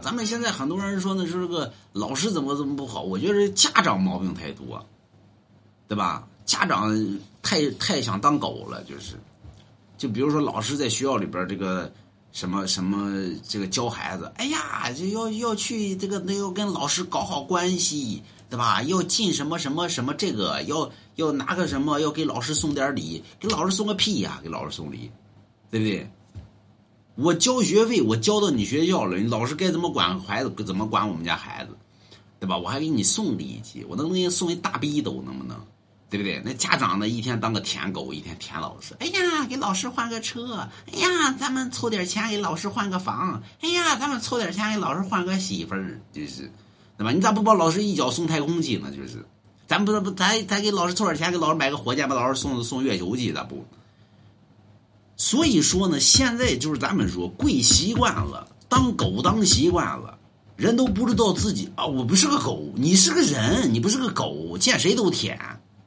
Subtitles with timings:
[0.00, 3.02] 咱们现在很多人说呢，是个老师怎么怎么不好？
[3.02, 4.84] 我觉得家长毛病太多，
[5.86, 6.26] 对吧？
[6.46, 6.90] 家长
[7.42, 9.14] 太太想当狗了，就是，
[9.96, 11.92] 就比如说老师在学校里边这个
[12.32, 13.12] 什么什么
[13.46, 18.82] 这个教孩子，哎呀，就要要去这个那要跟老师搞好关系，对吧？
[18.82, 24.40] 要进什么什么什么这个，要要拿个什么，要给老师送点礼，给老师送个屁呀？
[24.42, 25.10] 给老师送礼，
[25.70, 26.10] 对不对？
[27.20, 31.76] 我交学费，我交到你学校了，你老师该怎么管孩子，怎么管我们家孩子，
[32.38, 32.56] 对吧？
[32.56, 35.60] 我还给你送礼去，我能不能给你送一大逼斗，能不能？
[36.08, 36.40] 对不对？
[36.42, 38.96] 那家长呢，一天当个舔狗，一天舔老师。
[38.98, 40.66] 哎呀，给老师换个车。
[40.90, 43.40] 哎呀，咱们凑点钱给老师换个房。
[43.60, 46.50] 哎呀，咱们凑点钱给老师换个媳妇儿，就是，
[46.96, 47.12] 对吧？
[47.12, 48.90] 你咋不把老师一脚送太空去呢？
[48.90, 49.24] 就是，
[49.68, 53.62] 咱不不，咱咱给老师凑点钱，给老师买个火箭，把老师送送月球去，咋不？
[55.20, 60.18] 所以说呢，现在就是咱们说跪习惯了，当狗当习惯了，
[60.56, 65.38] 人都不知道自己啊，我不是个狗，你是个人，你不是个狗，见谁都舔，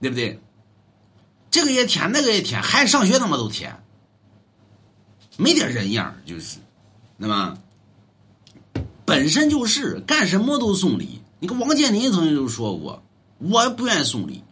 [0.00, 0.40] 对不对？
[1.50, 3.78] 这个也舔，那个也舔，孩子上学他妈都舔，
[5.36, 6.56] 没点人样就是，
[7.18, 7.58] 那么
[9.04, 11.20] 本身就是干什么都送礼。
[11.38, 13.02] 你看王健林曾经就说过，
[13.36, 14.42] 我不愿意送礼，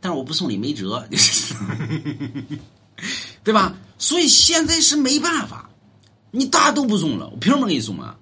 [0.00, 1.04] 但是我不送礼没辙，
[3.44, 3.74] 对吧？
[3.98, 5.70] 所以现在是没办法，
[6.30, 8.16] 你大家都不送了，我凭什么给你送啊？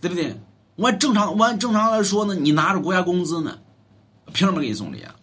[0.00, 0.36] 对不对？
[0.76, 3.58] 我正常，我按正常来说呢，你拿着国家工资呢，
[4.32, 5.14] 凭什么给你送礼啊？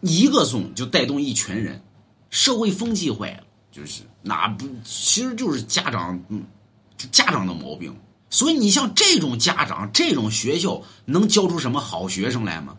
[0.00, 1.82] 一个送就带动一群人，
[2.30, 6.44] 社会风气坏了，就是那不，其实就是家长，嗯，
[7.10, 7.94] 家长的毛病。
[8.30, 12.76] 所以你像这种家长，这种学校能教出什么好学生来吗？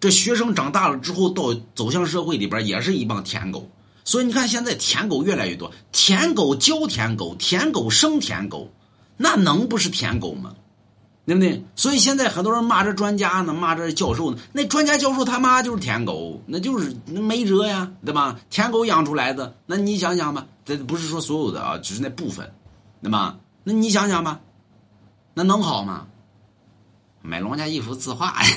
[0.00, 3.68] 这学生长大了之后，到走向社会里边，也是一帮舔狗。
[4.08, 8.72] 所以你看，现在舔狗越来越多，舔狗教舔狗，舔狗生舔狗，
[9.18, 10.54] 那能不是舔狗吗？
[11.26, 11.62] 对不对？
[11.76, 18.40] 所以现在很多人骂这专家呢，骂这教授呢，那专家教授他妈就是舔狗，那就是没辙呀，对吧？
[18.48, 22.50] 舔狗养出来的，那你想想吧，这不是说所有的啊，只是那部分，
[23.02, 23.38] 对吧？
[23.62, 24.40] 那你想想吧，
[25.34, 26.06] 那能好吗？
[27.20, 28.56] 买龙家衣服字画呀。